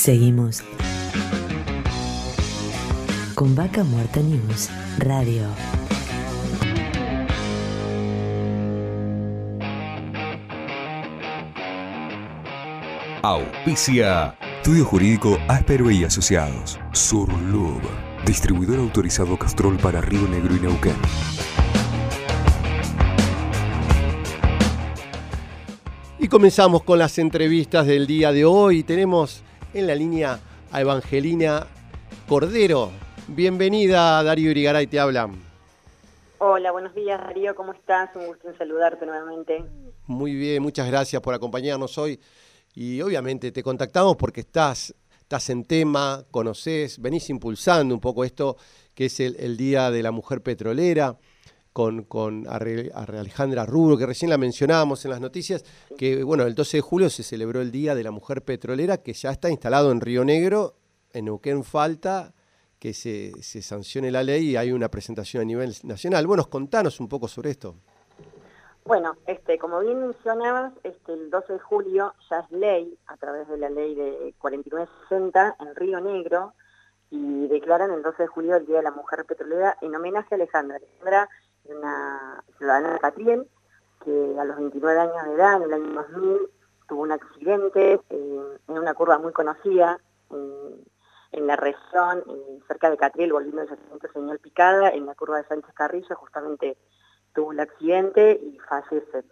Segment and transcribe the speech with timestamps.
[0.00, 0.62] Seguimos
[3.34, 5.46] con Vaca Muerta News Radio.
[13.20, 14.34] Auspicia.
[14.56, 16.80] Estudio Jurídico Áspero y Asociados.
[16.94, 17.82] Surlub.
[18.24, 20.96] Distribuidor autorizado Castrol para Río Negro y Neuquén.
[26.18, 28.82] Y comenzamos con las entrevistas del día de hoy.
[28.82, 29.44] Tenemos
[29.74, 30.40] en la línea
[30.72, 31.66] a Evangelina
[32.28, 32.90] Cordero.
[33.28, 35.30] Bienvenida, Darío Irigaray, te habla.
[36.38, 38.10] Hola, buenos días, Darío, ¿cómo estás?
[38.14, 39.64] Un gusto en saludarte nuevamente.
[40.06, 42.20] Muy bien, muchas gracias por acompañarnos hoy.
[42.74, 48.56] Y obviamente te contactamos porque estás, estás en tema, conoces, venís impulsando un poco esto
[48.94, 51.16] que es el Día de la Mujer Petrolera
[51.72, 55.64] con, con Alejandra Rubro, que recién la mencionábamos en las noticias,
[55.96, 59.12] que bueno, el 12 de julio se celebró el Día de la Mujer Petrolera, que
[59.12, 60.74] ya está instalado en Río Negro,
[61.12, 62.32] en Neuquén falta
[62.78, 66.26] que se, se sancione la ley y hay una presentación a nivel nacional.
[66.26, 67.76] Bueno, contanos un poco sobre esto.
[68.84, 73.46] Bueno, este, como bien mencionabas, este, el 12 de julio ya es ley, a través
[73.48, 76.54] de la ley de 4960 en Río Negro,
[77.10, 80.36] y declaran el 12 de julio el Día de la Mujer Petrolera en homenaje a
[80.36, 80.76] Alejandra.
[80.76, 81.28] Alejandra
[81.64, 83.48] una ciudadana de Catriel,
[84.04, 86.38] que a los 29 años de edad, en el año 2000,
[86.88, 90.00] tuvo un accidente en una curva muy conocida
[91.32, 92.24] en, la región,
[92.66, 96.76] cerca de Catriel, volviendo del accidente señal Picada, en la curva de Sánchez Carrillo, justamente
[97.34, 99.24] tuvo un accidente y fallece.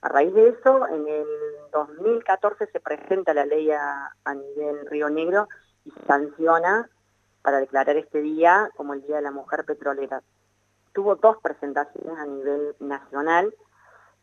[0.00, 1.26] A raíz de eso, en el
[1.72, 5.48] 2014 se presenta la ley a, a nivel Río Negro
[5.84, 6.88] y sanciona
[7.42, 10.22] para declarar este día como el Día de la Mujer Petrolera
[10.92, 13.54] tuvo dos presentaciones a nivel nacional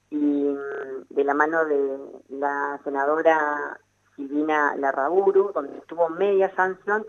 [0.10, 3.80] y mm, de la mano de la senadora
[4.16, 7.06] Silvina Larraburu, donde tuvo media sanción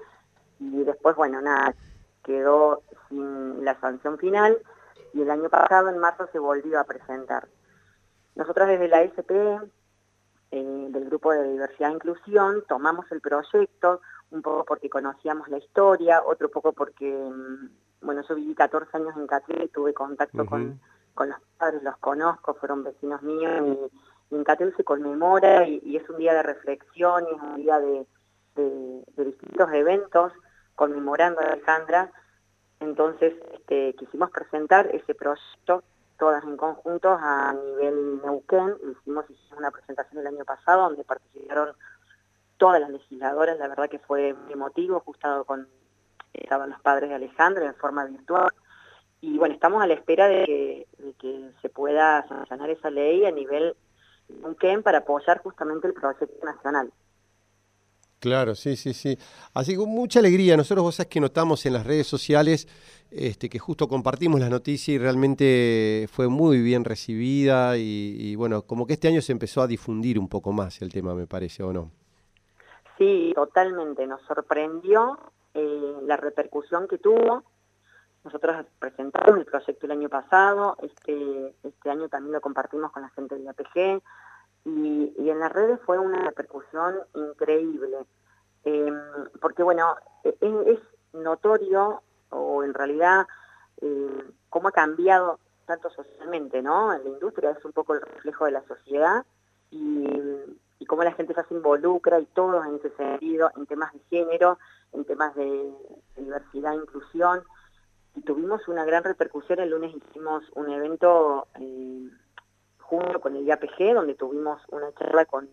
[0.58, 1.74] y después, bueno, nada,
[2.22, 4.58] quedó sin la sanción final
[5.12, 7.48] y el año pasado, en marzo, se volvió a presentar.
[8.36, 9.32] Nosotros desde la SP,
[10.52, 14.00] eh, del Grupo de Diversidad e Inclusión, tomamos el proyecto,
[14.30, 17.68] un poco porque conocíamos la historia, otro poco porque mm,
[18.00, 20.80] bueno, yo viví 14 años en Catriel, tuve contacto con,
[21.16, 23.52] los padres, los conozco, fueron vecinos míos,
[24.30, 27.78] y, en Catriel se conmemora y, es un día de reflexión, y es un día
[27.78, 28.06] de,
[29.16, 30.32] distintos eventos
[30.74, 32.10] conmemorando a Alejandra,
[32.80, 35.82] entonces este, quisimos presentar ese proyecto
[36.18, 41.74] todas en conjunto a nivel Neuquén, hicimos, hicimos una presentación el año pasado donde participaron
[42.58, 45.66] todas las legisladoras, la verdad que fue emotivo, ajustado con
[46.40, 48.50] estaban los padres de Alejandro en forma virtual.
[49.20, 50.86] Y bueno, estamos a la espera de
[51.18, 53.76] que, se pueda sancionar esa ley a nivel
[54.42, 56.90] UNQUEM para apoyar justamente el proyecto nacional.
[58.18, 59.18] Claro, sí, sí, sí.
[59.54, 60.56] Así con mucha alegría.
[60.56, 62.68] Nosotros vos sabés que notamos en las redes sociales
[63.10, 68.62] este, que justo compartimos la noticia y realmente fue muy bien recibida y, y, bueno,
[68.62, 71.62] como que este año se empezó a difundir un poco más el tema, me parece,
[71.62, 71.90] ¿o no?
[72.98, 74.06] Sí, totalmente.
[74.06, 75.18] Nos sorprendió
[75.54, 77.44] la repercusión que tuvo.
[78.24, 83.08] Nosotros presentamos el proyecto el año pasado, este, este año también lo compartimos con la
[83.10, 84.02] gente de APG
[84.66, 88.06] y, y en las redes fue una repercusión increíble.
[88.64, 88.94] Em,
[89.40, 90.80] porque bueno, e, e, es,
[91.12, 93.26] notorio o en realidad
[93.80, 96.96] eh, cómo ha cambiado tanto socialmente, ¿no?
[96.96, 99.24] La industria es un poco el reflejo de la sociedad
[99.70, 100.06] y
[100.90, 104.58] cómo la gente ya se involucra y todos en ese sentido, en temas de género,
[104.92, 105.72] en temas de
[106.16, 107.44] diversidad e inclusión.
[108.16, 109.60] Y tuvimos una gran repercusión.
[109.60, 112.10] El lunes hicimos un evento eh,
[112.80, 115.48] junto con el IAPG, donde tuvimos una charla con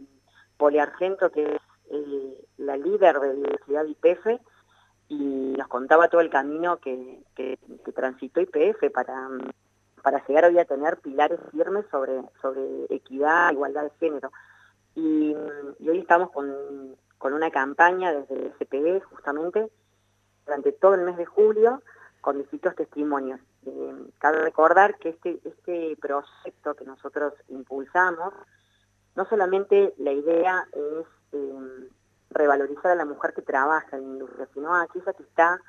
[0.57, 1.61] Poli Argento, que es
[1.91, 4.41] eh, la líder de la Universidad IPF,
[5.07, 7.59] y nos contaba todo el camino que, que,
[7.93, 9.29] transitó IPF para,
[10.01, 14.31] para llegar hoy a tener pilares firmes sobre, sobre equidad, igualdad de género.
[14.97, 15.35] Y,
[15.79, 19.69] y hoy estamos con con una campaña desde el SPD justamente
[20.45, 21.81] durante todo el mes de julio
[22.21, 23.39] con distintos testimonios.
[23.65, 28.33] Eh, cabe recordar que este, este proyecto que nosotros impulsamos,
[29.15, 31.89] no solamente la idea es eh,
[32.29, 35.59] revalorizar a la mujer que trabaja en la industria, sino a aquella que está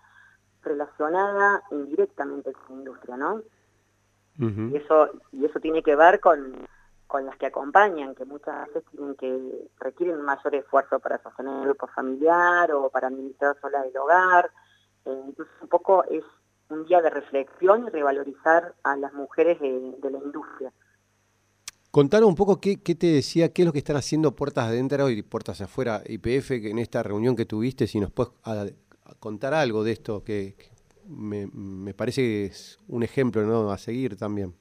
[0.63, 3.43] relacionada indirectamente con la industria, ¿no?
[4.41, 6.69] y, eso, y eso tiene que ver con
[7.09, 11.65] con las que acompañan, que muchas veces tienen que requieren mayor esfuerzo para sostener el
[11.65, 14.51] grupo familiar o para administrar sola el hogar.
[15.07, 16.23] Eh, entonces un poco es
[16.69, 20.71] un día de reflexión y revalorizar a las mujeres de, la industria.
[21.91, 25.23] Contanos un poco qué, te decía, qué es lo que están haciendo puertas adentro y
[25.23, 28.33] puertas afuera IPF en esta reunión que tuviste, si nos puedes
[29.19, 30.55] contar algo de esto, que,
[31.07, 33.71] me, parece que es un ejemplo ¿no?
[33.71, 34.55] a seguir también.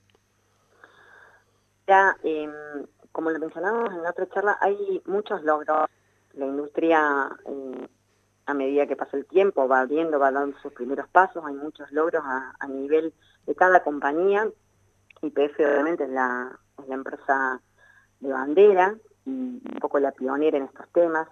[1.87, 2.51] Ya, em,
[3.13, 5.89] como lo mencionamos en la otra charla, hay muchos logros.
[6.33, 7.87] La industria, eh,
[8.45, 11.91] a medida que pasa el tiempo, va abriendo, va dando sus primeros pasos, hay muchos
[11.91, 13.13] logros a, nivel
[13.45, 14.47] de cada compañía.
[15.21, 17.61] IPF obviamente es la, es la empresa
[18.19, 18.95] de bandera
[19.25, 21.27] y un poco la pionera en estos temas.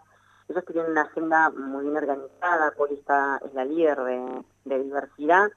[0.47, 3.97] Ellos tienen una agenda muy bien organizada, Poli es la líder
[4.63, 5.49] de, diversidad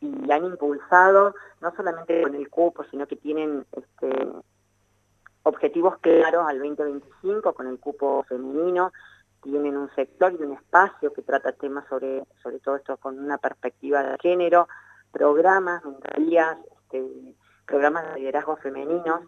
[0.00, 4.28] y han impulsado, no solamente con el cupo, sino que tienen este,
[5.42, 8.92] objetivos claros al 2025 con el cupo femenino,
[9.42, 13.38] tienen un sector y un espacio que trata temas sobre, sobre todo esto con una
[13.38, 14.68] perspectiva de género,
[15.12, 17.34] programas, mentorías, este,
[17.66, 19.22] programas de liderazgo femeninos.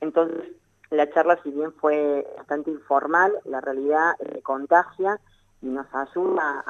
[0.00, 0.52] Entonces,
[0.90, 5.20] la charla, si bien fue bastante informal, la realidad eh, contagia
[5.62, 6.64] y nos ayuda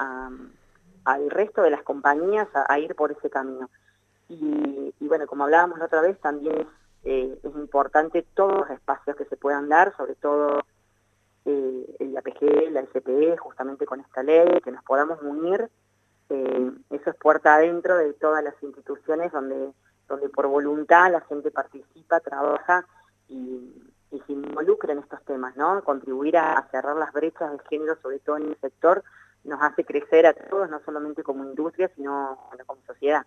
[1.07, 3.71] al resto de las compañías a, ir por ese camino.
[4.29, 6.67] Y, bueno, como hablábamos la otra vez, también
[7.05, 10.65] eh, es importante todos los espacios que se puedan dar, sobre todo
[11.45, 15.71] eh, el APG, la SPE, justamente con esta ley, que nos podamos unir.
[16.29, 19.73] eso es puerta adentro de todas las instituciones donde,
[20.09, 22.85] donde por voluntad la gente participa, trabaja
[23.29, 23.73] y,
[24.11, 25.83] y se involucre en estos temas, ¿no?
[25.85, 29.05] Contribuir a, cerrar las brechas de género, sobre todo en el sector,
[29.47, 33.23] nos hace crecer a todos, no solamente como industria, sino como sociedad.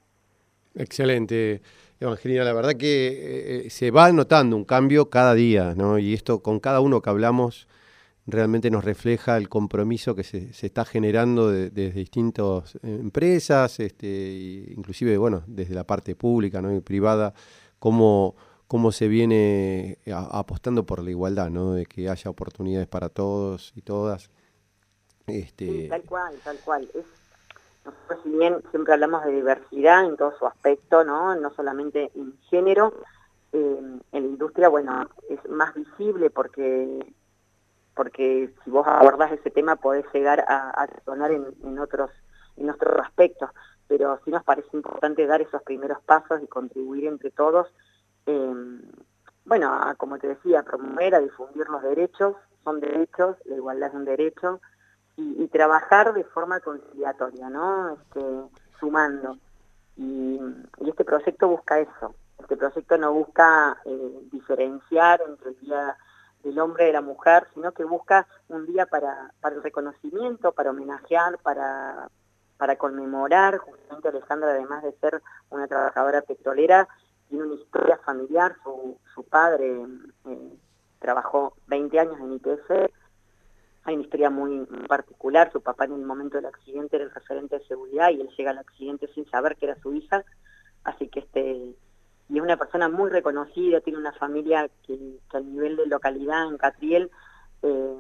[0.75, 1.62] Excelente,
[2.00, 2.44] Evangelina.
[2.44, 5.98] La verdad que eh, eh, se va notando un cambio cada día, ¿no?
[5.98, 7.68] Y esto con cada uno que hablamos
[8.27, 15.44] realmente nos refleja el compromiso que se, está generando desde distintas empresas, este, inclusive, bueno,
[15.48, 16.74] desde la parte pública ¿no?
[16.75, 17.33] y privada,
[17.80, 18.36] como
[18.68, 21.74] cómo se viene eh, apostando por la igualdad, ¿no?
[21.74, 24.30] De que haya oportunidades para todos y todas.
[25.30, 25.88] Este...
[25.90, 26.90] tal cual, tal cual.
[27.86, 31.36] nosotros si bien siempre hablamos de diversidad en todo su aspecto, ¿no?
[31.36, 32.94] No solamente en género,
[33.54, 33.80] eh,
[34.12, 37.14] en la industria, bueno, es más visible porque
[37.96, 42.12] porque si vos abordás ese tema podés llegar a, a sonar en, otros
[42.56, 43.50] en otros aspectos,
[43.88, 47.68] pero sí nos parece importante dar esos primeros pasos y contribuir entre todos
[48.25, 48.54] eh,
[49.50, 54.06] bueno, como te decía, promover, a difundir los derechos, son derechos, la igualdad es un
[54.06, 54.62] derecho,
[55.19, 57.94] y, trabajar de forma conciliatoria, ¿no?
[57.94, 58.21] Este,
[58.80, 59.38] sumando.
[59.98, 60.39] Y,
[60.88, 62.16] este proyecto busca eso.
[62.39, 65.98] Este proyecto no busca eh, diferenciar entre el día
[66.44, 71.38] del hombre y la mujer, sino que busca un día para, el reconocimiento, para homenajear,
[71.39, 72.07] para,
[72.57, 73.57] para conmemorar.
[73.57, 76.88] Justamente Alejandra, además de ser una trabajadora petrolera,
[77.27, 79.86] tiene una historia familiar, su, padre
[80.25, 80.57] eh,
[81.00, 82.72] trabajó 20 años en IPF,
[83.89, 87.57] hay una historia muy particular, su papá en el momento del accidente era el referente
[87.57, 90.24] de seguridad y él llega al accidente sin saber que era su hija,
[90.83, 91.75] así que este
[92.31, 96.47] y es una persona muy reconocida, tiene una familia que, que a nivel de localidad
[96.47, 97.09] en Catriel
[97.63, 97.95] eh,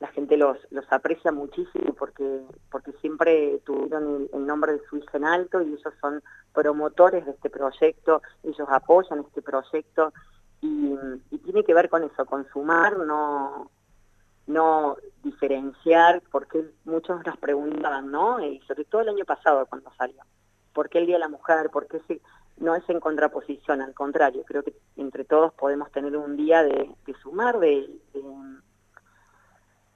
[0.00, 5.18] la gente los, los aprecia muchísimo porque, porque siempre tuvieron el, nombre de su hija
[5.18, 6.22] en alto y ellos son
[6.54, 10.12] promotores de este proyecto, ellos apoyan este proyecto
[10.62, 10.96] y,
[11.44, 13.70] tiene que ver con eso, con sumar, no,
[14.52, 18.44] no diferenciar, porque muchos nos preguntaban, ¿no?
[18.44, 20.22] Y sobre todo el año pasado cuando salió,
[20.72, 21.70] ¿por qué el Día de la Mujer?
[21.70, 22.00] ¿Por qué
[22.58, 23.82] no es en contraposición?
[23.82, 26.90] Al contrario, creo que entre todos podemos tener un día de,
[27.22, 27.88] sumar, de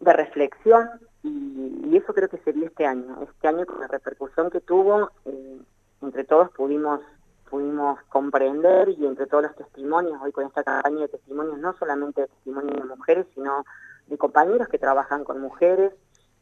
[0.05, 0.89] de reflexión
[1.23, 3.23] y, eso creo que sería este año.
[3.23, 5.61] Este año con la repercusión que tuvo, eh,
[6.03, 7.01] entre todos pudimos
[7.49, 12.23] pudimos comprender y entre todos los testimonios, hoy con esta campaña de testimonios, no solamente
[12.23, 13.65] de testimonios de mujeres, sino
[14.07, 15.93] de compañeros que trabajan con mujeres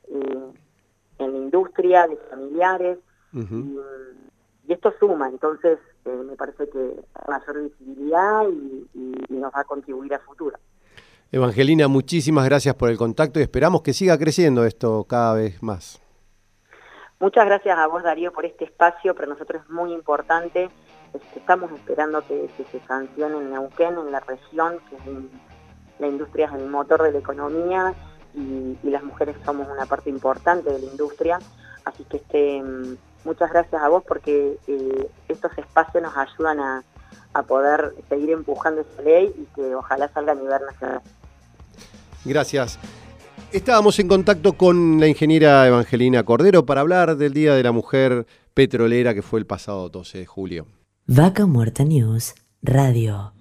[0.09, 0.53] eh,
[1.19, 2.99] en la industria, de familiares,
[3.35, 3.79] y,
[4.69, 8.89] esto suma, entonces eh, me parece que mayor visibilidad y,
[9.29, 10.57] y nos va a contribuir a futuro.
[11.31, 16.03] Evangelina, muchísimas gracias por el contacto y esperamos que siga creciendo esto cada vez más.
[17.23, 19.15] Muchas gracias a vos, Darío, por este espacio.
[19.15, 20.69] Para nosotros es muy importante.
[21.15, 24.97] Este, estamos esperando que, se sancione en Neuquén, en la región, que
[25.99, 27.95] la industria es el motor de la economía
[28.35, 31.39] y, las mujeres somos una parte importante de la industria.
[31.85, 32.63] Así que este,
[33.25, 36.85] muchas gracias a vos porque eh, estos espacios nos ayudan a,
[37.35, 41.01] a poder seguir empujando esa ley y que ojalá salga a nivel nacional.
[42.25, 42.79] Gracias.
[43.53, 48.27] Estábamos en contacto con la ingeniera Evangelina Cordero para hablar del Día de la Mujer
[48.55, 50.67] Petrolera que fue el pasado 12 de julio.
[51.07, 53.33] Vaca Muerta News Radio.